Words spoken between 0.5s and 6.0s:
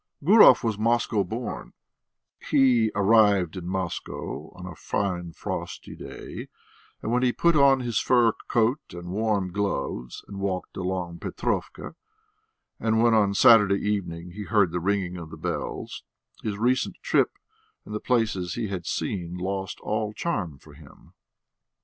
was Moscow born; he arrived in Moscow on a fine frosty